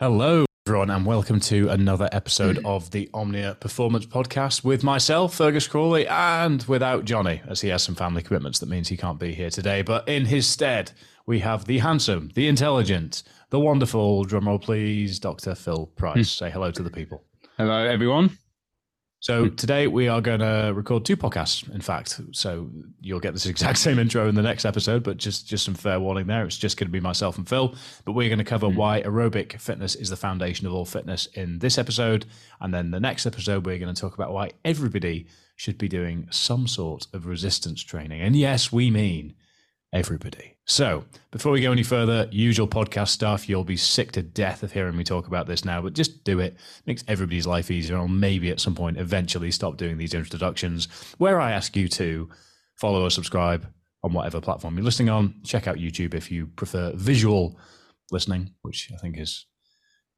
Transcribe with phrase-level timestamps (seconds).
[0.00, 5.68] Hello, everyone, and welcome to another episode of the Omnia Performance Podcast with myself, Fergus
[5.68, 9.32] Crawley, and without Johnny, as he has some family commitments that means he can't be
[9.32, 9.82] here today.
[9.82, 10.90] But in his stead,
[11.26, 15.54] we have the handsome, the intelligent, the wonderful, drumroll please, Dr.
[15.54, 16.16] Phil Price.
[16.16, 16.44] Hmm.
[16.44, 17.22] Say hello to the people.
[17.56, 18.36] Hello, everyone.
[19.24, 21.66] So today we are going to record two podcasts.
[21.74, 22.68] In fact, so
[23.00, 25.98] you'll get this exact same intro in the next episode, but just just some fair
[25.98, 26.44] warning there.
[26.44, 27.74] It's just going to be myself and Phil.
[28.04, 28.76] But we're going to cover Mm.
[28.76, 32.26] why aerobic fitness is the foundation of all fitness in this episode,
[32.60, 36.28] and then the next episode we're going to talk about why everybody should be doing
[36.30, 38.20] some sort of resistance training.
[38.20, 39.34] And yes, we mean
[39.94, 40.56] everybody.
[40.66, 43.48] So, before we go any further, usual podcast stuff.
[43.48, 46.40] You'll be sick to death of hearing me talk about this now, but just do
[46.40, 46.56] it.
[46.84, 47.96] Makes everybody's life easier.
[47.96, 52.28] I'll maybe at some point eventually stop doing these introductions where I ask you to
[52.76, 53.66] follow or subscribe
[54.02, 55.34] on whatever platform you're listening on.
[55.44, 57.58] Check out YouTube if you prefer visual
[58.10, 59.46] listening, which I think is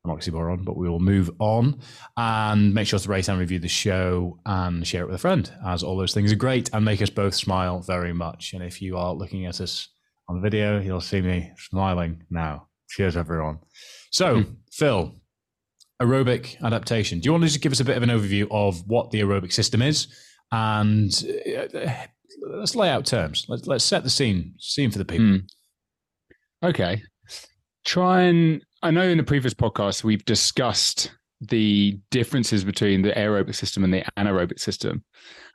[0.09, 1.80] an oxymoron, but we will move on
[2.16, 5.51] and make sure to rate and review the show and share it with a friend,
[5.66, 8.52] as all those things are great and make us both smile very much.
[8.52, 9.88] And if you are looking at us
[10.29, 12.68] on the video, you'll see me smiling now.
[12.88, 13.59] Cheers, everyone.
[14.10, 15.15] So, Phil,
[16.01, 17.20] aerobic adaptation.
[17.20, 19.20] Do you want to just give us a bit of an overview of what the
[19.20, 20.09] aerobic system is?
[20.52, 21.13] And
[21.74, 21.93] uh,
[22.48, 23.46] let's lay out terms.
[23.48, 25.26] Let's, let's set the scene scene for the people.
[25.26, 26.66] Hmm.
[26.66, 27.02] Okay.
[27.85, 33.56] Try and I know in the previous podcast we've discussed the differences between the aerobic
[33.56, 35.02] system and the anaerobic system.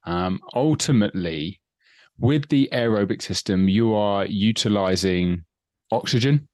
[0.05, 1.61] Um, ultimately,
[2.19, 5.45] with the aerobic system, you are utilizing
[5.93, 6.49] oxygen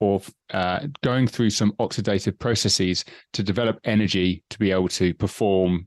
[0.00, 0.22] or
[0.54, 5.86] uh, going through some oxidative processes to develop energy to be able to perform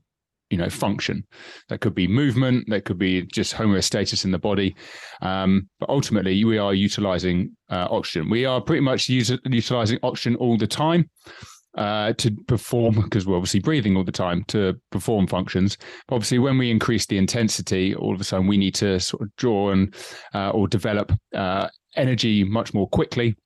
[0.50, 1.24] you know function.
[1.68, 4.74] That could be movement that could be just homeostasis in the body
[5.20, 8.30] um, but ultimately we are utilizing uh, oxygen.
[8.30, 11.10] We are pretty much use, utilizing oxygen all the time
[11.76, 15.76] uh, to perform because we're obviously breathing all the time to perform functions.
[16.06, 19.22] But obviously when we increase the intensity all of a sudden we need to sort
[19.22, 19.94] of draw and
[20.34, 23.36] uh, or develop uh, energy much more quickly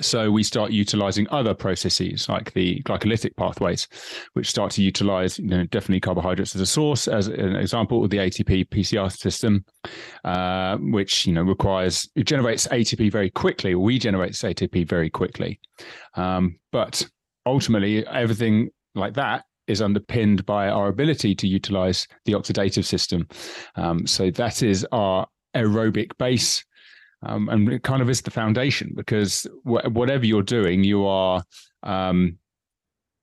[0.00, 3.86] so we start utilizing other processes like the glycolytic pathways,
[4.32, 7.06] which start to utilize you know, definitely carbohydrates as a source.
[7.06, 9.64] As an example, with the ATP PCR system,
[10.24, 13.74] uh, which you know requires it generates ATP very quickly.
[13.74, 15.60] We generate ATP very quickly,
[16.14, 17.06] um, but
[17.46, 23.26] ultimately everything like that is underpinned by our ability to utilize the oxidative system.
[23.76, 26.64] Um, so that is our aerobic base.
[27.24, 31.42] Um, and it kind of is the foundation because wh- whatever you're doing, you are
[31.82, 32.38] um,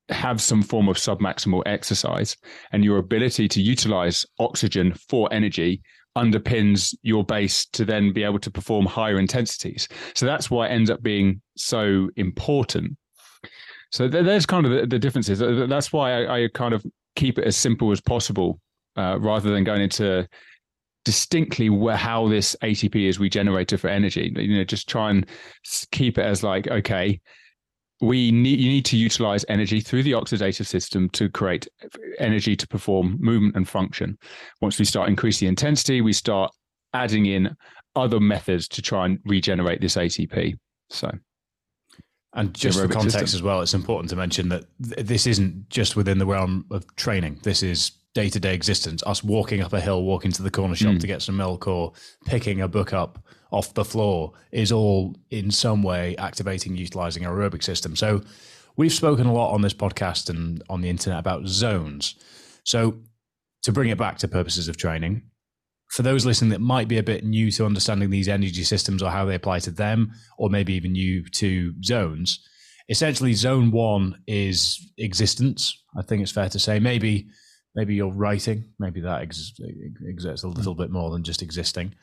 [0.09, 2.35] have some form of submaximal exercise,
[2.72, 5.81] and your ability to utilize oxygen for energy
[6.17, 9.88] underpins your base to then be able to perform higher intensities.
[10.13, 12.97] So that's why it ends up being so important.
[13.91, 15.40] So th- there's kind of the, the differences.
[15.40, 16.85] That's why I, I, kind of
[17.16, 18.59] keep it as simple as possible,
[18.97, 20.28] uh, rather than going into
[21.06, 24.31] distinctly where how this ATP is regenerated for energy.
[24.35, 25.25] You know, just try and
[25.91, 27.19] keep it as like, okay,
[28.01, 31.67] we need you need to utilize energy through the oxidative system to create
[32.17, 34.17] energy to perform movement and function.
[34.59, 36.51] Once we start increasing the intensity, we start
[36.94, 37.56] adding in
[37.95, 40.56] other methods to try and regenerate this ATP.
[40.90, 41.11] So
[42.34, 43.38] and just for context system.
[43.38, 46.85] as well, it's important to mention that th- this isn't just within the realm of
[46.95, 47.40] training.
[47.44, 49.01] This is day to day existence.
[49.05, 50.99] Us walking up a hill, walking to the corner shop Mm.
[50.99, 51.94] to get some milk, or
[52.25, 57.35] picking a book up off the floor is all in some way activating, utilizing our
[57.35, 57.95] aerobic system.
[57.95, 58.22] So
[58.77, 62.16] we've spoken a lot on this podcast and on the internet about zones.
[62.63, 62.99] So
[63.63, 65.23] to bring it back to purposes of training,
[65.89, 69.11] for those listening that might be a bit new to understanding these energy systems or
[69.11, 72.39] how they apply to them, or maybe even new to zones,
[72.89, 75.78] essentially zone one is existence.
[75.97, 76.79] I think it's fair to say.
[76.79, 77.28] Maybe
[77.76, 79.54] maybe you're writing, maybe that ex-
[80.08, 80.54] exerts a hmm.
[80.54, 81.94] little bit more than just existing.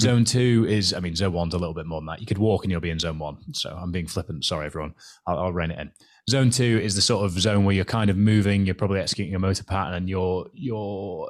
[0.00, 2.20] Zone two is, I mean, zone one's a little bit more than that.
[2.20, 3.38] You could walk and you'll be in zone one.
[3.52, 4.44] So I'm being flippant.
[4.44, 4.94] Sorry, everyone.
[5.26, 5.90] I'll, I'll rein it in.
[6.28, 8.66] Zone two is the sort of zone where you're kind of moving.
[8.66, 11.28] You're probably executing a motor pattern, and you're you're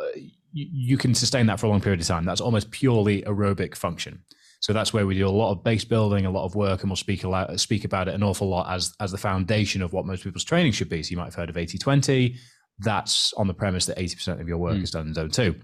[0.53, 2.25] you, you can sustain that for a long period of time.
[2.25, 4.23] That's almost purely aerobic function.
[4.61, 6.91] So that's where we do a lot of base building, a lot of work, and
[6.91, 9.93] we'll speak a lot, speak about it an awful lot as as the foundation of
[9.93, 11.03] what most people's training should be.
[11.03, 12.37] So you might have heard of 80-20.
[12.81, 14.83] That's on the premise that 80% of your work Mm.
[14.83, 15.55] is done in zone two.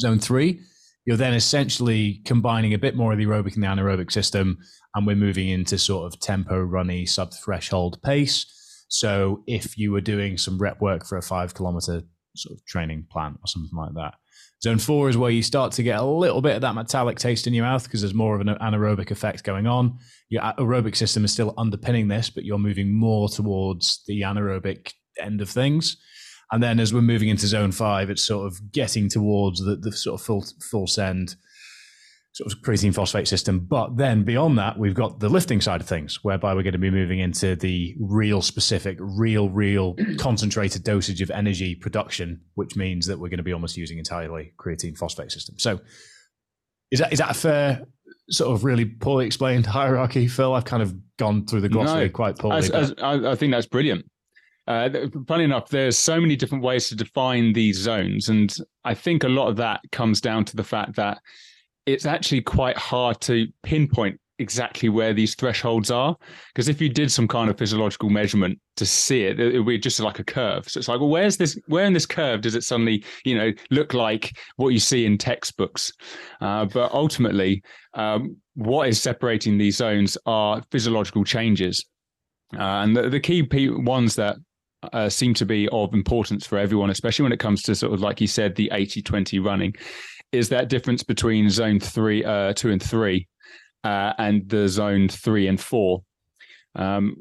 [0.00, 0.60] Zone three,
[1.04, 4.58] you're then essentially combining a bit more of the aerobic and the anaerobic system,
[4.94, 8.46] and we're moving into sort of tempo runny sub threshold pace.
[8.88, 12.02] So if you were doing some rep work for a five kilometer
[12.36, 14.14] sort of training plan or something like that,
[14.62, 17.46] Zone four is where you start to get a little bit of that metallic taste
[17.46, 19.98] in your mouth because there's more of an anaerobic effect going on.
[20.30, 25.40] Your aerobic system is still underpinning this, but you're moving more towards the anaerobic end
[25.40, 25.96] of things.
[26.50, 29.92] And then as we're moving into zone five, it's sort of getting towards the, the
[29.92, 31.36] sort of full full send
[32.38, 33.58] sort of creatine phosphate system.
[33.58, 36.78] But then beyond that, we've got the lifting side of things, whereby we're going to
[36.78, 43.06] be moving into the real specific, real, real concentrated dosage of energy production, which means
[43.06, 45.58] that we're going to be almost using entirely creatine phosphate system.
[45.58, 45.80] So
[46.90, 47.82] is that is that a fair
[48.30, 50.54] sort of really poorly explained hierarchy, Phil?
[50.54, 52.58] I've kind of gone through the glossary no, quite poorly.
[52.58, 54.06] As, as, I think that's brilliant.
[54.68, 54.90] Uh,
[55.26, 58.54] funny enough, there's so many different ways to define these zones, and
[58.84, 61.18] I think a lot of that comes down to the fact that
[61.86, 66.16] it's actually quite hard to pinpoint exactly where these thresholds are
[66.52, 69.78] because if you did some kind of physiological measurement to see it it would be
[69.78, 70.68] just like a curve.
[70.68, 73.52] So it's like well where's this where in this curve does it suddenly you know
[73.70, 75.92] look like what you see in textbooks?
[76.40, 77.62] Uh, but ultimately
[77.94, 81.84] um, what is separating these zones are physiological changes.
[82.54, 84.36] Uh, and the, the key ones that
[84.92, 88.00] uh, seem to be of importance for everyone, especially when it comes to sort of
[88.00, 89.74] like you said, the 80 20 running,
[90.32, 93.26] is that difference between zone three, uh, two and three,
[93.84, 96.02] uh, and the zone three and four.
[96.74, 97.16] Um,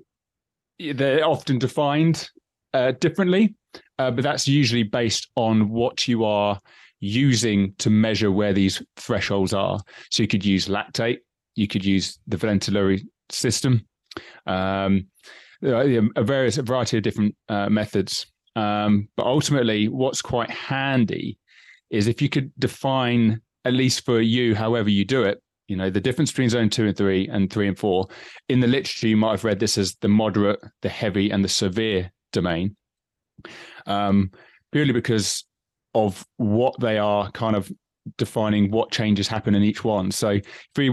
[0.79, 2.29] they're often defined
[2.73, 3.55] uh, differently,
[3.97, 6.59] uh, but that's usually based on what you are
[6.99, 9.79] using to measure where these thresholds are.
[10.11, 11.19] So you could use lactate,
[11.55, 13.87] you could use the ventilatory system,
[14.45, 15.07] um,
[15.63, 18.27] a various a variety of different uh, methods.
[18.55, 21.37] Um, but ultimately, what's quite handy
[21.89, 25.89] is if you could define at least for you, however you do it, you know,
[25.89, 28.07] the difference between zone two and three and three and four.
[28.47, 31.49] In the literature, you might have read this as the moderate, the heavy, and the
[31.49, 32.75] severe domain.
[33.85, 34.31] Um,
[34.71, 35.45] purely because
[35.93, 37.71] of what they are kind of
[38.17, 40.11] defining what changes happen in each one.
[40.11, 40.45] So if
[40.77, 40.89] we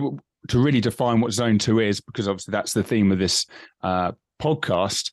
[0.49, 3.46] to really define what zone two is, because obviously that's the theme of this
[3.82, 4.12] uh,
[4.44, 5.11] podcast,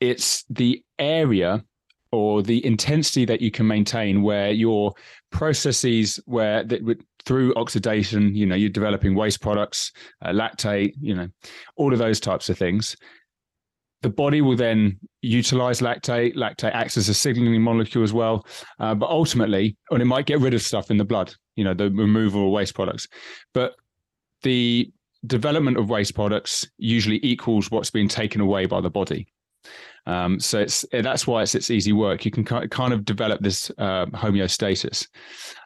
[0.00, 1.64] it's the area
[2.12, 4.94] or the intensity that you can maintain where your
[5.30, 6.80] processes where that
[7.26, 9.92] through oxidation you know you're developing waste products
[10.24, 11.28] uh, lactate you know
[11.76, 12.96] all of those types of things.
[14.02, 16.36] The body will then utilize lactate.
[16.36, 18.46] Lactate acts as a signaling molecule as well.
[18.78, 21.74] Uh, but ultimately and it might get rid of stuff in the blood you know
[21.74, 23.08] the removal of waste products.
[23.52, 23.74] But
[24.42, 24.90] the
[25.26, 29.26] development of waste products usually equals what's been taken away by the body
[30.08, 32.24] um, so it's that's why it's it's easy work.
[32.24, 35.06] You can kind of develop this uh, homeostasis,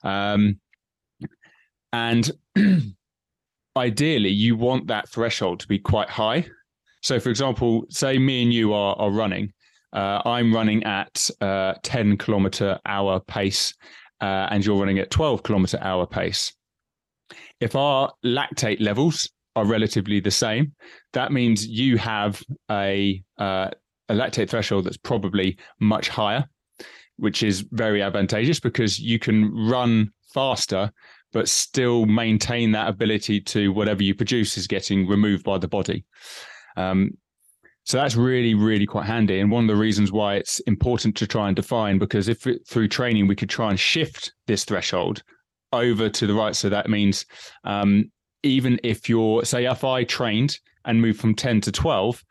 [0.02, 0.58] um,
[1.92, 2.30] and
[3.76, 6.44] ideally, you want that threshold to be quite high.
[7.02, 9.52] So, for example, say me and you are are running.
[9.92, 13.74] Uh, I'm running at uh, 10 kilometer hour pace,
[14.20, 16.52] uh, and you're running at 12 kilometer hour pace.
[17.60, 20.72] If our lactate levels are relatively the same,
[21.12, 23.68] that means you have a uh,
[24.08, 26.44] a lactate threshold that's probably much higher,
[27.16, 30.90] which is very advantageous because you can run faster,
[31.32, 36.04] but still maintain that ability to whatever you produce is getting removed by the body.
[36.76, 37.12] Um,
[37.84, 39.40] so that's really, really quite handy.
[39.40, 42.66] And one of the reasons why it's important to try and define, because if it,
[42.66, 45.22] through training we could try and shift this threshold
[45.72, 47.26] over to the right, so that means
[47.64, 48.10] um,
[48.42, 52.24] even if you're, say, if I trained and moved from 10 to 12,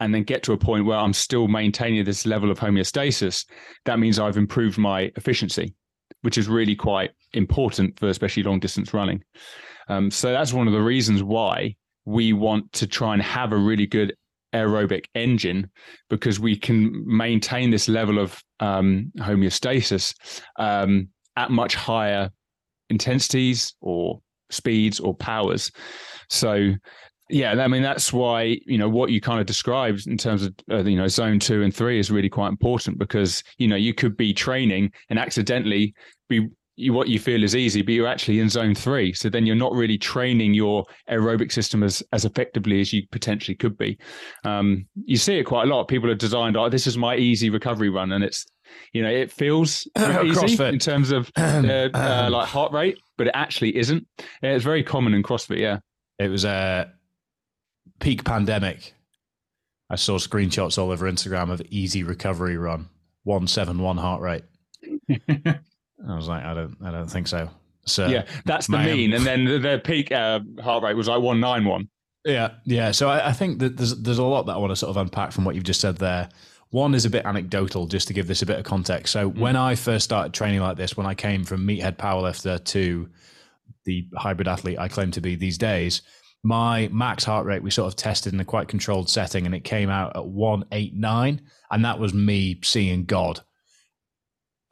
[0.00, 3.46] and then get to a point where I'm still maintaining this level of homeostasis,
[3.84, 5.74] that means I've improved my efficiency,
[6.22, 9.22] which is really quite important for especially long distance running.
[9.88, 13.56] Um, so that's one of the reasons why we want to try and have a
[13.56, 14.14] really good
[14.52, 15.70] aerobic engine
[16.08, 20.14] because we can maintain this level of um, homeostasis
[20.58, 22.30] um, at much higher
[22.88, 25.70] intensities or speeds or powers.
[26.28, 26.72] So
[27.28, 30.54] yeah, I mean that's why you know what you kind of described in terms of
[30.70, 33.94] uh, you know zone two and three is really quite important because you know you
[33.94, 35.94] could be training and accidentally
[36.28, 39.12] be you, what you feel is easy, but you're actually in zone three.
[39.12, 43.54] So then you're not really training your aerobic system as as effectively as you potentially
[43.54, 43.98] could be.
[44.44, 45.88] Um, you see it quite a lot.
[45.88, 48.46] People are designed, oh, this is my easy recovery run, and it's
[48.92, 49.88] you know it feels
[50.22, 54.06] easy in terms of uh, uh, like heart rate, but it actually isn't.
[54.42, 55.58] It's very common in CrossFit.
[55.58, 55.78] Yeah,
[56.18, 56.92] it was a
[58.00, 58.94] peak pandemic,
[59.88, 62.88] I saw screenshots all over Instagram of easy recovery run,
[63.22, 64.44] one seven one heart rate.
[66.08, 67.50] I was like, I don't, I don't think so.
[67.86, 71.22] So yeah, that's the mean, and then the, the peak uh, heart rate was like
[71.22, 71.88] one nine one.
[72.24, 72.90] Yeah, yeah.
[72.90, 74.96] So I, I, think that there's there's a lot that I want to sort of
[74.96, 76.28] unpack from what you've just said there.
[76.70, 79.12] One is a bit anecdotal, just to give this a bit of context.
[79.12, 79.38] So mm.
[79.38, 83.08] when I first started training like this, when I came from meathead powerlifter to
[83.84, 86.02] the hybrid athlete I claim to be these days,
[86.42, 89.62] my max heart rate we sort of tested in a quite controlled setting, and it
[89.62, 93.40] came out at one eight nine, and that was me seeing God,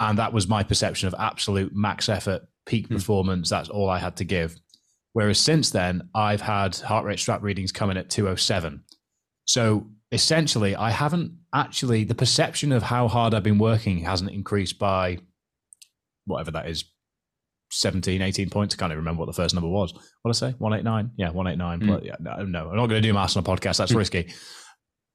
[0.01, 2.97] and that was my perception of absolute max effort, peak mm.
[2.97, 3.51] performance.
[3.51, 4.57] That's all I had to give.
[5.13, 8.83] Whereas since then, I've had heart rate strap readings coming at 207.
[9.45, 14.79] So essentially, I haven't actually, the perception of how hard I've been working hasn't increased
[14.79, 15.19] by
[16.27, 16.85] whatever that is
[17.71, 18.75] 17, 18 points.
[18.75, 19.93] I can't even remember what the first number was.
[19.93, 20.55] What did I say?
[20.59, 21.13] 189?
[21.17, 21.81] Yeah, 189.
[21.81, 21.95] Mm.
[21.95, 23.79] But yeah, no, no, I'm not going to do maths on a podcast.
[23.79, 23.97] That's mm.
[23.97, 24.33] risky.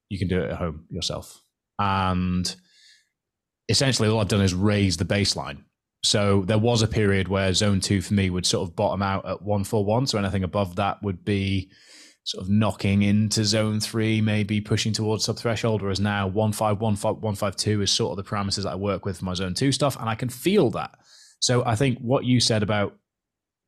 [0.09, 1.41] You can do it at home yourself.
[1.77, 2.55] And
[3.69, 5.63] essentially, all I've done is raise the baseline.
[6.03, 9.25] So there was a period where zone two for me would sort of bottom out
[9.27, 10.07] at 141.
[10.07, 11.69] So anything above that would be
[12.23, 15.81] sort of knocking into zone three, maybe pushing towards sub threshold.
[15.81, 19.53] Whereas now 15152 is sort of the parameters that I work with for my zone
[19.53, 19.97] two stuff.
[19.99, 20.91] And I can feel that.
[21.39, 22.95] So I think what you said about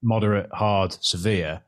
[0.01, 1.63] moderate, hard, severe,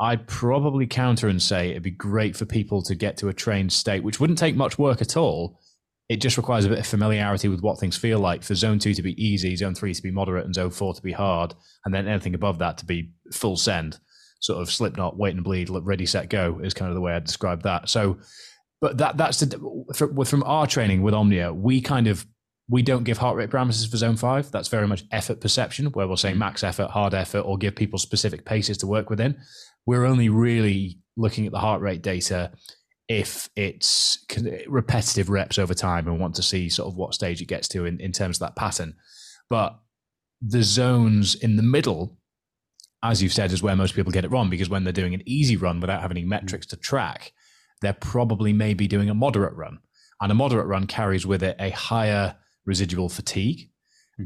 [0.00, 3.72] I'd probably counter and say it'd be great for people to get to a trained
[3.72, 5.58] state, which wouldn't take much work at all
[6.08, 8.94] it just requires a bit of familiarity with what things feel like for zone two
[8.94, 11.94] to be easy, zone three to be moderate, and zone four to be hard, and
[11.94, 13.98] then anything above that to be full send,
[14.40, 17.18] sort of slipknot, wait and bleed, ready, set, go is kind of the way I
[17.18, 17.88] describe that.
[17.90, 18.18] So,
[18.80, 22.26] but that that's the, from our training with Omnia, we kind of
[22.70, 24.50] we don't give heart rate parameters for zone five.
[24.50, 26.38] That's very much effort perception, where we'll say mm.
[26.38, 29.36] max effort, hard effort, or give people specific paces to work within.
[29.84, 32.52] We're only really looking at the heart rate data
[33.08, 34.24] if it's
[34.66, 37.86] repetitive reps over time and want to see sort of what stage it gets to
[37.86, 38.94] in, in terms of that pattern.
[39.48, 39.78] But
[40.42, 42.18] the zones in the middle,
[43.02, 45.22] as you've said, is where most people get it wrong because when they're doing an
[45.24, 46.30] easy run without having any mm-hmm.
[46.30, 47.32] metrics to track,
[47.80, 49.78] they're probably maybe doing a moderate run.
[50.20, 52.36] And a moderate run carries with it a higher
[52.66, 53.70] residual fatigue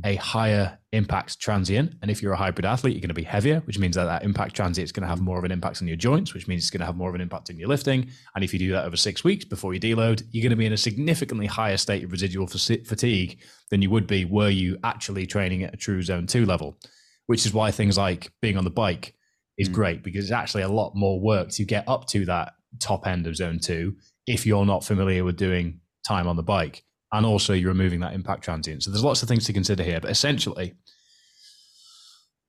[0.05, 1.95] a higher impact transient.
[2.01, 4.23] And if you're a hybrid athlete, you're going to be heavier, which means that that
[4.23, 6.63] impact transient is going to have more of an impact on your joints, which means
[6.63, 8.09] it's going to have more of an impact on your lifting.
[8.35, 10.67] And if you do that over six weeks before you deload, you're going to be
[10.67, 15.27] in a significantly higher state of residual fatigue than you would be were you actually
[15.27, 16.79] training at a true zone two level,
[17.27, 19.15] which is why things like being on the bike
[19.59, 19.75] is mm.
[19.75, 23.27] great because it's actually a lot more work to get up to that top end
[23.27, 23.95] of zone two
[24.27, 26.83] if you're not familiar with doing time on the bike
[27.13, 28.83] and also you're removing that impact transient.
[28.83, 30.75] So there's lots of things to consider here, but essentially,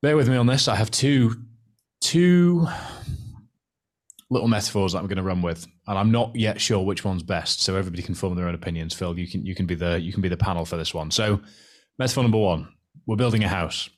[0.01, 0.67] bear with me on this.
[0.67, 1.35] I have two
[2.01, 2.67] two
[4.29, 7.23] little metaphors that I'm going to run with, and I'm not yet sure which one's
[7.23, 7.61] best.
[7.61, 8.93] So everybody can form their own opinions.
[8.93, 11.11] Phil, you can you can be the you can be the panel for this one.
[11.11, 11.41] So
[11.99, 12.69] metaphor number one:
[13.05, 13.89] we're building a house.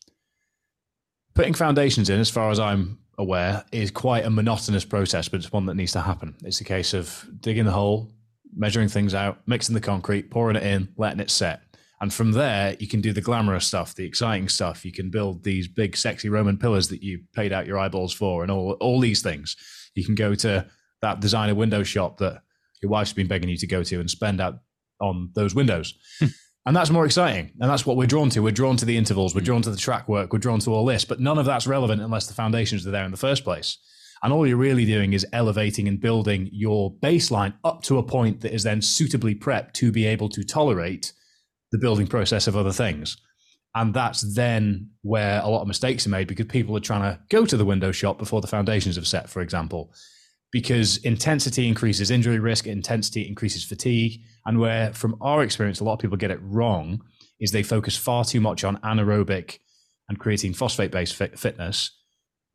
[1.36, 5.52] Putting foundations in, as far as I'm aware, is quite a monotonous process, but it's
[5.52, 6.36] one that needs to happen.
[6.44, 8.10] It's a case of digging the hole,
[8.56, 11.62] measuring things out, mixing the concrete, pouring it in, letting it set.
[12.02, 14.86] And from there, you can do the glamorous stuff, the exciting stuff.
[14.86, 18.44] You can build these big, sexy Roman pillars that you paid out your eyeballs for,
[18.44, 19.56] and all all these things.
[19.96, 20.68] You can go to
[21.02, 22.42] that designer window shop that
[22.82, 24.60] your wife's been begging you to go to and spend out
[25.00, 25.94] on those windows.
[26.20, 26.28] Hmm.
[26.66, 27.52] and that's more exciting.
[27.60, 28.42] And that's what we're drawn to.
[28.42, 29.34] We're drawn to the intervals.
[29.34, 30.34] We're drawn to the track work.
[30.34, 31.06] We're drawn to all this.
[31.06, 33.78] But none of that's relevant unless the foundations are there in the first place.
[34.26, 38.42] And all you're really doing is elevating and building your baseline up to a point
[38.42, 41.14] that is then suitably prepped to be able to tolerate
[41.72, 43.18] the building process of other things.
[43.76, 47.20] And that's then where a lot of mistakes are made because people are trying to
[47.30, 49.94] go to the window shop before the foundations have set, for example.
[50.52, 54.24] Because intensity increases injury risk, intensity increases fatigue.
[54.48, 57.04] And where, from our experience, a lot of people get it wrong
[57.40, 59.60] is they focus far too much on anaerobic
[60.10, 61.92] and creatine phosphate based fitness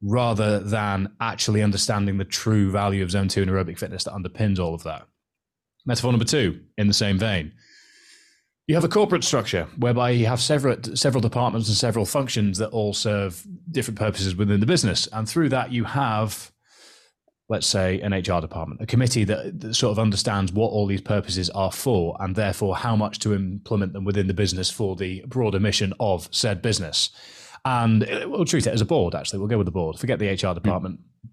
[0.03, 4.59] rather than actually understanding the true value of zone two and aerobic fitness that underpins
[4.59, 5.07] all of that.
[5.87, 7.53] Metaphor number two, in the same vein.
[8.67, 12.69] You have a corporate structure whereby you have several several departments and several functions that
[12.69, 16.53] all serve different purposes within the business, and through that you have,
[17.49, 21.01] let's say, an HR department, a committee that, that sort of understands what all these
[21.01, 25.25] purposes are for, and therefore how much to implement them within the business for the
[25.27, 27.11] broader mission of said business
[27.65, 29.15] and we'll treat it as a board.
[29.15, 29.99] Actually, we'll go with the board.
[29.99, 31.31] Forget the HR department, mm.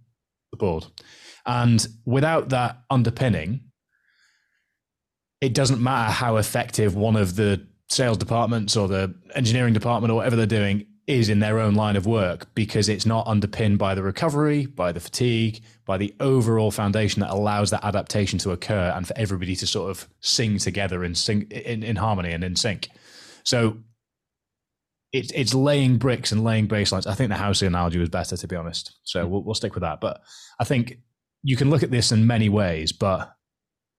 [0.52, 0.86] the board.
[1.46, 3.62] And without that underpinning,
[5.40, 10.16] it doesn't matter how effective one of the sales departments or the engineering department or
[10.16, 13.96] whatever they're doing is in their own line of work because it's not underpinned by
[13.96, 18.92] the recovery, by the fatigue, by the overall foundation that allows that adaptation to occur
[18.94, 22.58] and for everybody to sort of sing together in sync, in, in harmony and in
[22.58, 22.90] sync.
[23.46, 23.78] So
[25.18, 27.08] it's it's laying bricks and laying baselines.
[27.08, 28.98] I think the housing analogy was better, to be honest.
[29.04, 29.32] So hmm.
[29.32, 30.02] we'll, we'll stick with that.
[30.02, 30.22] But
[30.60, 31.00] I think
[31.44, 32.92] you can look at this in many ways.
[32.92, 33.34] But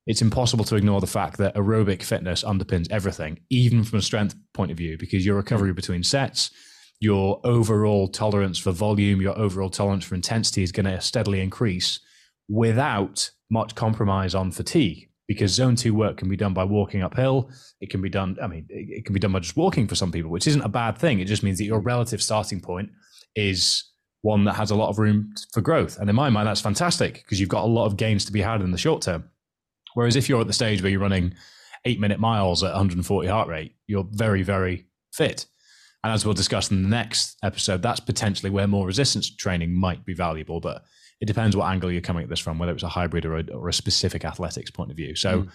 [0.06, 4.34] it's impossible to ignore the fact that aerobic fitness underpins everything, even from a strength
[4.54, 6.50] point of view, because your recovery between sets,
[6.98, 12.00] your overall tolerance for volume, your overall tolerance for intensity is going to steadily increase
[12.48, 15.10] without much compromise on fatigue.
[15.28, 17.50] Because zone two work can be done by walking uphill.
[17.80, 20.10] It can be done, I mean, it can be done by just walking for some
[20.10, 21.20] people, which isn't a bad thing.
[21.20, 22.90] It just means that your relative starting point
[23.36, 23.84] is
[24.22, 25.98] one that has a lot of room for growth.
[25.98, 28.40] And in my mind, that's fantastic because you've got a lot of gains to be
[28.40, 29.28] had in the short term.
[29.94, 31.34] Whereas if you're at the stage where you're running
[31.84, 35.46] eight minute miles at 140 heart rate, you're very, very fit.
[36.04, 40.04] And as we'll discuss in the next episode, that's potentially where more resistance training might
[40.04, 40.60] be valuable.
[40.60, 40.82] But
[41.20, 43.44] it depends what angle you're coming at this from, whether it's a hybrid or a,
[43.52, 45.14] or a specific athletics point of view.
[45.14, 45.50] So mm.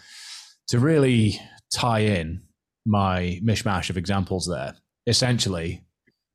[0.70, 1.40] to really
[1.74, 2.44] tie in
[2.86, 4.76] my mishmash of examples there,
[5.08, 5.86] essentially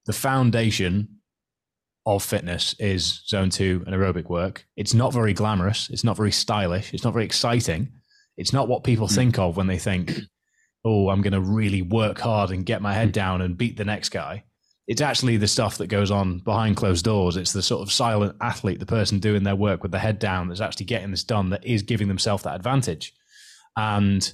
[0.07, 1.09] the foundation
[2.07, 4.67] of fitness is zone two and aerobic work.
[4.77, 5.91] It's not very glamorous.
[5.91, 6.95] It's not very stylish.
[6.95, 7.93] It's not very exciting.
[8.39, 9.15] It's not what people mm.
[9.15, 10.19] think of when they think,
[10.87, 13.13] oh, I'm going to really work hard and get my head hmm.
[13.13, 14.45] down and beat the next guy.
[14.89, 17.37] It's actually the stuff that goes on behind closed doors.
[17.37, 20.49] It's the sort of silent athlete, the person doing their work with the head down
[20.49, 23.13] that's actually getting this done that is giving themselves that advantage.
[23.77, 24.33] And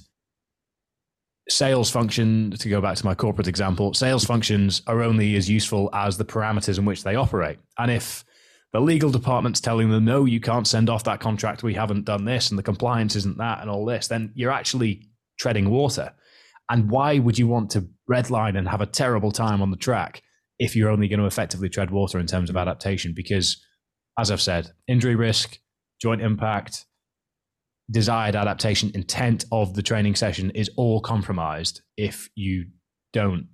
[1.49, 5.89] sales function, to go back to my corporate example, sales functions are only as useful
[5.93, 7.59] as the parameters in which they operate.
[7.77, 8.23] And if
[8.71, 12.23] the legal department's telling them, no, you can't send off that contract, we haven't done
[12.23, 16.13] this, and the compliance isn't that, and all this, then you're actually treading water.
[16.69, 20.23] And why would you want to redline and have a terrible time on the track
[20.59, 23.13] if you're only going to effectively tread water in terms of adaptation?
[23.15, 23.63] Because,
[24.19, 25.59] as I've said, injury risk,
[26.01, 26.85] joint impact,
[27.91, 32.65] desired adaptation intent of the training session is all compromised if you
[33.13, 33.47] don't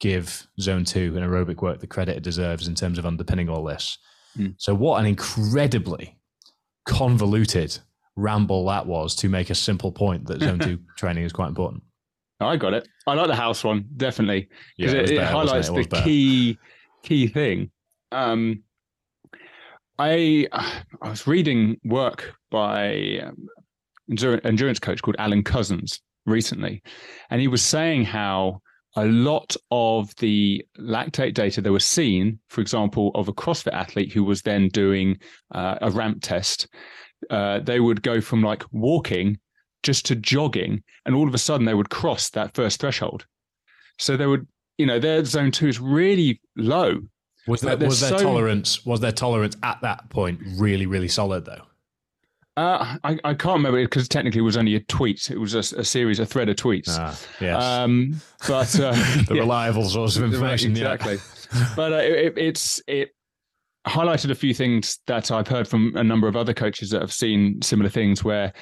[0.00, 3.64] give zone two and aerobic work the credit it deserves in terms of underpinning all
[3.64, 3.98] this.
[4.36, 4.54] Mm.
[4.58, 6.18] So, what an incredibly
[6.86, 7.78] convoluted
[8.16, 11.82] ramble that was to make a simple point that zone two training is quite important.
[12.40, 12.88] I got it.
[13.06, 15.90] I like the house one definitely because yeah, it, it, it, highlights it?
[15.90, 16.58] the key
[17.02, 17.70] key thing.
[18.12, 18.62] Um,
[19.98, 23.48] I I was reading work by um,
[24.44, 26.82] endurance coach called Alan Couzens recently,
[27.30, 28.60] and he was saying how
[28.96, 34.12] a lot of the lactate data that was seen, for example, of a CrossFit athlete
[34.12, 35.18] who was then doing
[35.54, 36.66] uh, a ramp test,
[37.28, 39.38] uh, they would go from like walking
[39.86, 43.24] just to jogging, and all of a sudden they would cross that first threshold.
[43.98, 44.46] So they would,
[44.76, 47.00] you know, their zone two is really low.
[47.46, 51.44] Was, that, was their so, tolerance was their tolerance at that point really really solid
[51.44, 51.62] though?
[52.56, 55.30] Uh, I, I can't remember because technically it was only a tweet.
[55.30, 56.88] It was a, a series, a thread of tweets.
[56.88, 57.62] Ah, yes.
[57.62, 58.92] Um, but uh,
[59.28, 59.40] the yeah.
[59.40, 60.72] reliable source of information.
[60.72, 61.18] exactly.
[61.54, 61.72] Yeah.
[61.76, 63.10] but uh, it, it's it
[63.86, 67.12] highlighted a few things that I've heard from a number of other coaches that have
[67.12, 68.52] seen similar things, where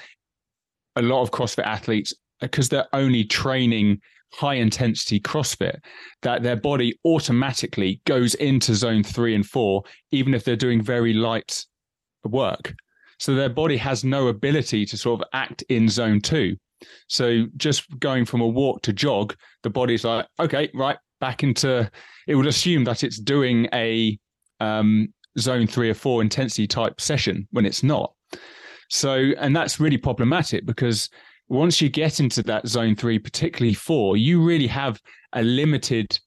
[0.96, 4.00] a lot of CrossFit athletes, because they're only training
[4.32, 5.78] high intensity CrossFit,
[6.22, 11.12] that their body automatically goes into zone three and four, even if they're doing very
[11.12, 11.64] light
[12.24, 12.74] work.
[13.18, 16.56] So their body has no ability to sort of act in zone two.
[17.08, 21.90] So just going from a walk to jog, the body's like, okay, right, back into.
[22.26, 24.18] It would assume that it's doing a
[24.60, 28.12] um, zone three or four intensity type session when it's not.
[28.90, 31.08] So, and that's really problematic because
[31.48, 35.00] once you get into that zone three, particularly four, you really have
[35.32, 36.18] a limited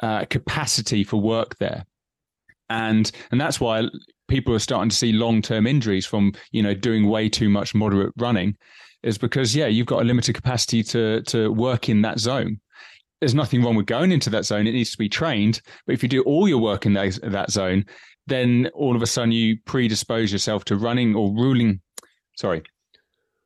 [0.00, 1.84] uh, capacity for work there
[2.68, 3.84] and and that's why
[4.28, 7.74] people are starting to see long term injuries from you know doing way too much
[7.74, 8.56] moderate running,
[9.02, 12.60] is because yeah you've got a limited capacity to to work in that zone.
[13.20, 15.60] There's nothing wrong with going into that zone; it needs to be trained.
[15.86, 17.84] But if you do all your work in that, that zone,
[18.26, 21.80] then all of a sudden you predispose yourself to running or ruling.
[22.36, 22.62] Sorry,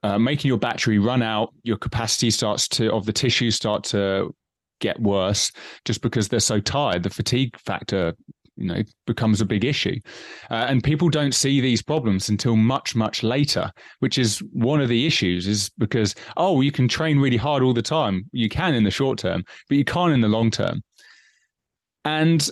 [0.03, 4.35] uh, making your battery run out, your capacity starts to of the tissue start to
[4.81, 5.53] get worse
[5.85, 7.03] just because they're so tired.
[7.03, 8.15] The fatigue factor
[8.61, 9.99] you know becomes a big issue
[10.51, 14.89] uh, and people don't see these problems until much much later which is one of
[14.89, 18.75] the issues is because oh you can train really hard all the time you can
[18.75, 20.83] in the short term but you can't in the long term
[22.05, 22.51] and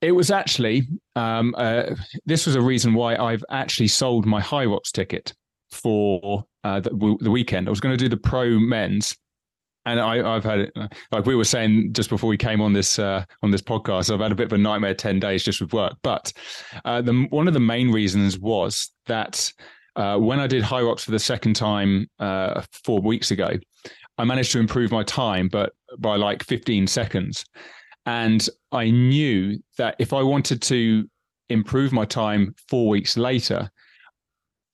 [0.00, 1.94] it was actually um, uh,
[2.26, 5.34] this was a reason why i've actually sold my Hyrox ticket
[5.70, 9.16] for uh, the, the weekend i was going to do the pro men's
[9.88, 10.76] and I, have had it
[11.10, 14.12] like we were saying just before we came on this uh, on this podcast.
[14.12, 15.94] I've had a bit of a nightmare ten days just with work.
[16.02, 16.32] But
[16.84, 19.50] uh, the, one of the main reasons was that
[19.96, 23.50] uh, when I did Hyrox for the second time uh, four weeks ago,
[24.18, 27.44] I managed to improve my time, but by like fifteen seconds.
[28.08, 31.06] And I knew that if I wanted to
[31.50, 33.70] improve my time four weeks later,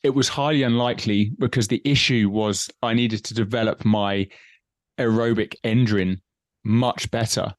[0.05, 4.29] it was highly unlikely because the issue was I needed to develop my
[5.01, 6.23] aerobic engine
[6.63, 7.53] much better.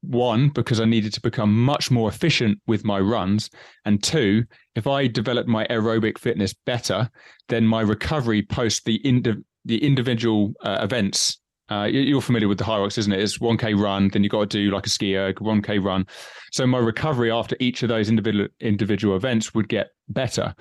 [0.00, 3.50] One, because I needed to become much more efficient with my runs.
[3.84, 4.42] And two,
[4.74, 7.08] if I developed my aerobic fitness better,
[7.48, 11.39] then my recovery post the, indi- the individual uh, events
[11.70, 13.20] uh, you're familiar with the Hyrox, isn't it?
[13.20, 16.06] It's 1K run, then you've got to do like a ski erg, 1K run.
[16.52, 20.54] So my recovery after each of those individual individual events would get better.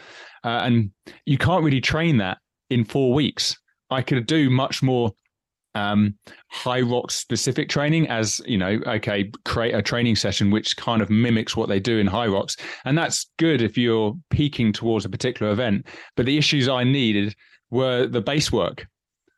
[0.44, 0.92] Uh, and
[1.26, 2.38] you can't really train that
[2.70, 3.58] in four weeks.
[3.90, 5.12] I could do much more
[5.76, 6.16] um,
[6.66, 11.56] rock specific training as, you know, okay, create a training session which kind of mimics
[11.56, 15.88] what they do in Hyrox And that's good if you're peaking towards a particular event.
[16.16, 17.36] But the issues I needed
[17.72, 18.88] were the base work.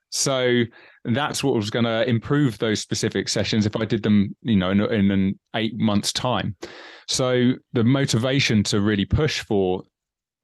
[0.10, 0.64] So
[1.04, 4.70] that's what was going to improve those specific sessions if I did them, you know,
[4.70, 6.56] in, in an eight months time.
[7.08, 9.84] So the motivation to really push for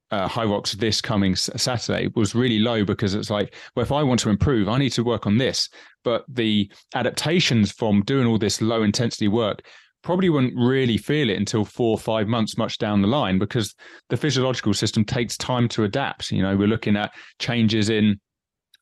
[0.09, 4.19] uh, Hyrox this coming Saturday was really low because it's like, well, if I want
[4.21, 5.69] to improve, I need to work on this.
[6.03, 9.61] But the adaptations from doing all this low intensity work
[10.03, 13.75] probably wouldn't really feel it until four or five months much down the line because
[14.09, 16.31] the physiological system takes time to adapt.
[16.31, 18.19] You know, we're looking at changes in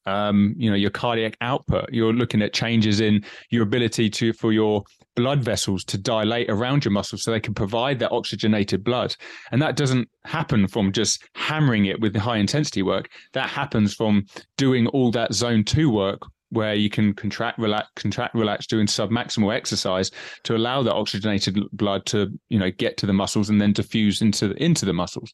[0.06, 4.52] um, you know your cardiac output you're looking at changes in your ability to for
[4.52, 4.84] your
[5.16, 9.16] blood vessels to dilate around your muscles so they can provide that oxygenated blood.
[9.52, 13.10] And that doesn't happen from just hammering it with the high intensity work.
[13.34, 14.26] That happens from
[14.58, 16.22] doing all that zone 2 work
[16.56, 20.10] where you can contract, relax, contract, relax, doing submaximal exercise
[20.44, 24.22] to allow the oxygenated blood to, you know, get to the muscles and then diffuse
[24.22, 25.32] into into the muscles.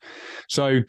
[0.50, 0.82] So,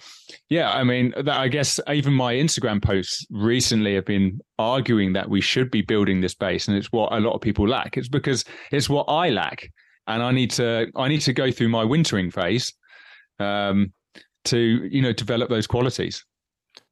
[0.49, 5.29] yeah, I mean, that, I guess even my Instagram posts recently have been arguing that
[5.29, 7.97] we should be building this base, and it's what a lot of people lack.
[7.97, 9.71] It's because it's what I lack,
[10.07, 12.73] and I need to I need to go through my wintering phase
[13.39, 13.93] um,
[14.47, 16.25] to you know develop those qualities.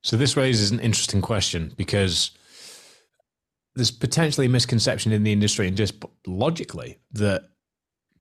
[0.02, 2.30] So this raises an interesting question because
[3.80, 7.48] there's potentially a misconception in the industry and just logically that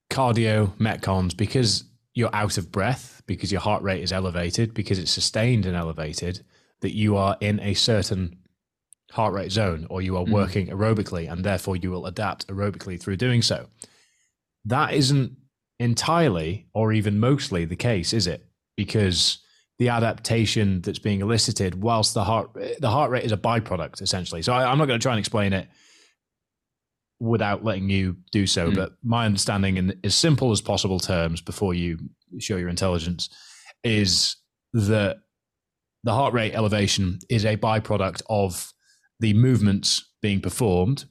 [0.10, 5.12] cardio metcons because you're out of breath because your heart rate is elevated because it's
[5.12, 6.46] sustained and elevated
[6.80, 8.38] that you are in a certain
[9.12, 10.32] heart rate zone or you are mm.
[10.32, 13.68] working aerobically and therefore you will adapt aerobically through doing so
[14.64, 15.36] that isn't
[15.78, 18.46] entirely or even mostly the case is it
[18.78, 19.40] because
[19.80, 24.42] the adaptation that's being elicited whilst the heart the heart rate is a byproduct essentially
[24.42, 25.68] so I, am not going to try and explain it
[27.20, 28.76] without letting you do so mm.
[28.76, 31.98] but my understanding in as simple as possible terms before you
[32.40, 33.30] show your intelligence
[33.84, 34.36] is
[34.74, 35.18] that
[36.04, 38.72] the heart rate elevation is a byproduct of
[39.20, 41.06] the movements being performed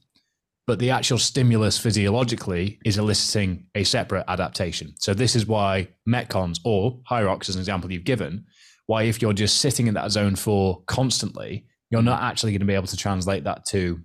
[0.69, 4.93] but the actual stimulus physiologically is eliciting a separate adaptation.
[4.99, 8.45] So this is why Metcons or Hyrox, as an example you've given,
[8.89, 12.65] why if you're just sitting in that zone four constantly, you're not actually going to
[12.65, 13.99] be able to translate that to,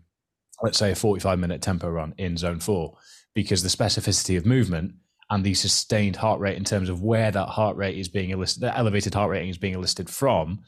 [0.62, 2.94] let's say, a 45 minute tempo run in zone four,
[3.34, 4.92] because the specificity of movement
[5.30, 8.64] and the sustained heart rate in terms of where that heart rate is being elicited,
[8.64, 10.60] the elevated heart rating is being elicited from,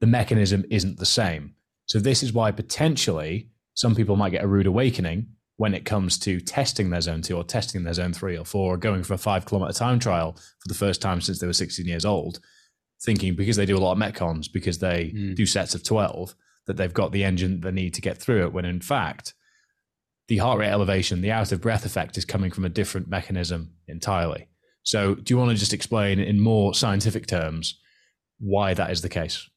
[0.00, 1.54] the mechanism isn't the same.
[1.84, 5.26] So this is why potentially some people might get a rude awakening
[5.58, 8.72] when it comes to testing their zone two or testing their zone three or four
[8.72, 11.52] or going for a five kilometer time trial for the first time since they were
[11.52, 12.40] 16 years old
[13.02, 15.34] thinking because they do a lot of metcons because they mm.
[15.34, 16.34] do sets of 12
[16.66, 19.34] that they've got the engine they need to get through it when in fact
[20.28, 23.72] the heart rate elevation the out of breath effect is coming from a different mechanism
[23.88, 24.48] entirely.
[24.82, 27.78] So do you want to just explain in more scientific terms
[28.38, 29.48] why that is the case?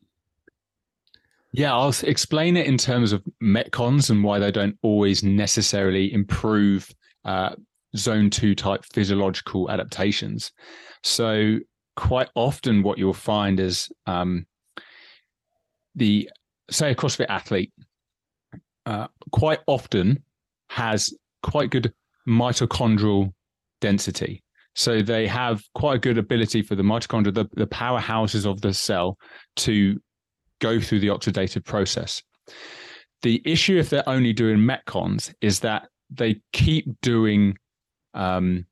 [1.51, 6.89] Yeah i'll explain it in terms of metcons and why they don't always necessarily improve
[7.25, 7.55] uh,
[7.95, 10.51] zone 2 type physiological adaptations.
[11.03, 11.59] So
[11.95, 14.45] quite often what you'll find is um,
[15.95, 16.29] the
[16.69, 17.71] say a CrossFit athlete
[18.85, 20.23] uh, quite often
[20.69, 21.93] has quite good
[22.27, 23.31] mitochondrial
[23.81, 24.43] density.
[24.75, 28.73] So they have quite a good ability for the mitochondria, the, the powerhouses of the
[28.73, 29.17] cell,
[29.57, 29.99] to
[30.59, 32.23] go through the oxidative process.
[33.21, 37.57] The issue if they're only doing metcons is that they keep doing
[38.13, 38.65] um,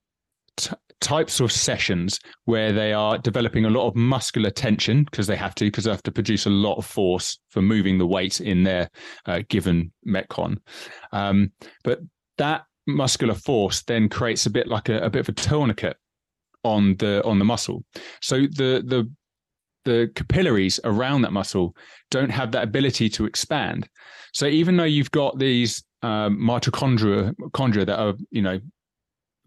[1.02, 5.56] types of sessions where they are developing a lot of muscular tension because they have
[5.56, 8.64] to because they have to produce a lot of force for moving the weight in
[8.64, 8.90] their
[9.26, 10.58] uh, given metcon.
[11.12, 11.52] Um,
[11.84, 12.00] but
[12.38, 15.98] that muscular force then creates a bit like a, a bit of a tourniquet
[16.64, 17.84] on the on the muscle.
[18.22, 19.12] So the the
[19.84, 21.76] the capillaries around that muscle
[22.12, 23.90] don't have that ability to expand.
[24.34, 28.60] So even though you've got these um, mitochondria, mitochondria that are you know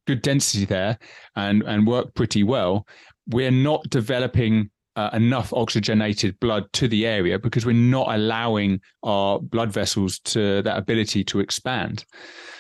[0.07, 0.99] good density there
[1.37, 2.87] and and work pretty well
[3.27, 9.41] we're not developing uh, enough oxygenated blood to the area because we're not allowing our
[9.41, 12.05] blood vessels to that ability to expand.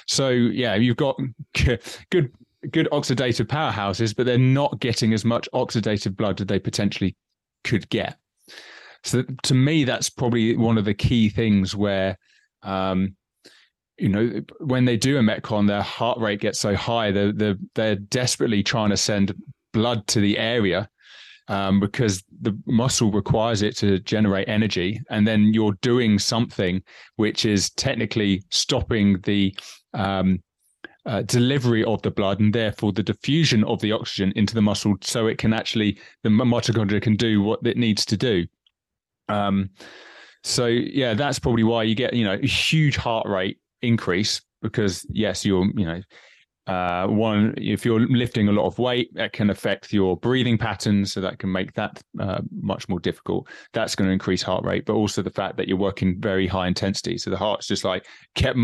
[0.07, 1.18] So yeah, you've got
[2.11, 2.33] good
[2.70, 7.14] good oxidative powerhouses, but they're not getting as much oxidative blood as they potentially
[7.62, 8.16] could get.
[9.04, 12.16] So to me, that's probably one of the key things where,
[12.62, 13.16] um,
[13.98, 17.57] you know, when they do a metcon, their heart rate gets so high, they're, they're,
[17.74, 19.35] they're desperately trying to send
[19.72, 20.88] blood to the area
[21.48, 25.00] um, because the muscle requires it to generate energy.
[25.11, 26.83] And then you're doing something
[27.16, 29.54] which is technically stopping the
[29.92, 30.42] um,
[31.07, 34.94] uh, delivery of the blood and therefore the diffusion of the oxygen into the muscle
[35.02, 38.46] so it can actually, the mitochondria can do what it needs to do.
[39.28, 39.70] Um,
[40.42, 45.07] so yeah, that's probably why you get, you know, a huge heart rate increase because
[45.11, 46.01] yes, you're, you know,
[46.66, 51.12] uh, one, if you're lifting a lot of weight, that can affect your breathing patterns,
[51.12, 53.47] so that can make that uh, much more difficult.
[53.75, 56.66] That's going to increase heart rate, but also the fact that you're working very high
[56.66, 57.18] intensity.
[57.18, 58.57] So the heart's just like get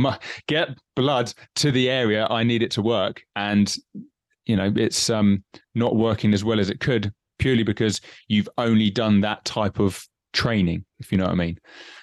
[0.46, 3.74] get blood to the area I need it to work, and
[4.46, 8.90] you know it's um, not working as well as it could purely because you've only
[8.90, 10.02] done that type of
[10.32, 11.58] training, if you know what I mean.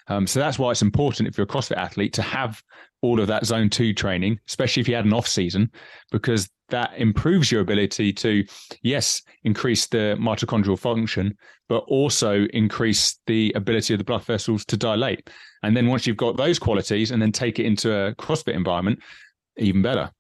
[0.10, 2.62] Um, so that's why it's important if you're a CrossFit athlete to have
[3.02, 5.70] all of that zone two training, especially if you had an off season,
[6.12, 8.43] because that improves your ability to,
[8.82, 11.38] yes, increase the mitochondrial function,
[11.70, 15.30] but also increase the ability of the blood vessels to dilate.
[15.63, 19.00] And then once you've got those qualities and then take it into a CrossFit environment,
[19.58, 20.12] even better.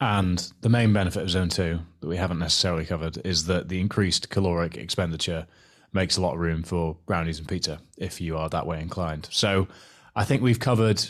[0.00, 3.80] And the main benefit of zone two that we haven't necessarily covered is that the
[3.80, 5.46] increased caloric expenditure
[5.92, 9.28] makes a lot of room for brownies and pizza if you are that way inclined.
[9.30, 9.68] So
[10.14, 11.04] I think we've covered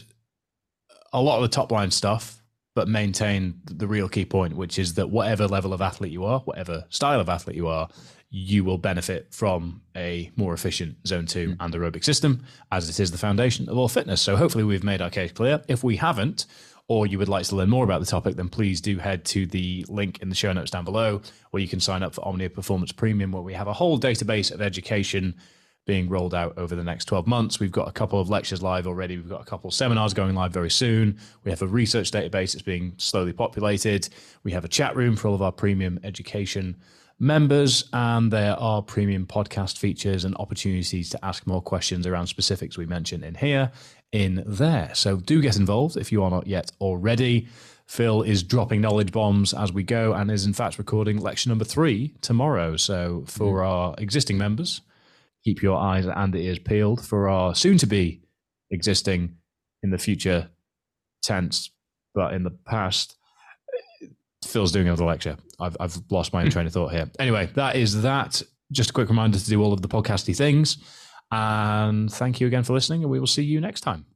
[1.12, 2.42] a lot of the top line stuff,
[2.74, 6.40] but maintain the real key point, which is that whatever level of athlete you are,
[6.40, 7.88] whatever style of athlete you are,
[8.30, 11.56] you will benefit from a more efficient zone two mm.
[11.60, 14.20] and aerobic system, as it is the foundation of all fitness.
[14.20, 15.62] So hopefully we've made our case clear.
[15.66, 16.44] If we haven't,
[16.88, 19.46] or you would like to learn more about the topic, then please do head to
[19.46, 21.20] the link in the show notes down below,
[21.51, 24.51] where you can sign up for Omnia Performance Premium, where we have a whole database
[24.51, 25.35] of education
[25.87, 27.61] being rolled out over the next 12 months.
[27.61, 29.16] We've got a couple of lectures live already.
[29.16, 31.18] We've got a couple of seminars going live very soon.
[31.44, 34.09] We have a research database that's being slowly populated.
[34.42, 36.77] We have a chat room for all of our premium education
[37.18, 42.79] members, and there are premium podcast features and opportunities to ask more questions around specifics
[42.79, 43.72] we mentioned in here
[44.12, 44.90] in there.
[44.94, 47.49] So do get involved if you are not yet already.
[47.87, 51.64] Phil is dropping knowledge bombs as we go and is in fact recording lecture number
[51.64, 52.77] three tomorrow.
[52.77, 53.66] So for mm.
[53.66, 54.83] our existing members,
[55.42, 57.05] keep your eyes and ears peeled.
[57.05, 58.23] For our soon to be
[58.71, 59.37] existing
[59.83, 60.51] in the future
[61.23, 61.71] tense,
[62.14, 63.16] but in the past,
[64.44, 65.37] Phil's doing another lecture.
[65.59, 67.11] I've, I've lost my train of thought here.
[67.18, 68.42] Anyway, that is that.
[68.71, 70.77] Just a quick reminder to do all of the podcasty things.
[71.30, 74.06] And thank you again for listening, and we will see you next time.